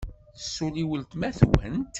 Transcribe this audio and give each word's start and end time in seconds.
Tessulli 0.35 0.83
weltma-twent? 0.89 1.85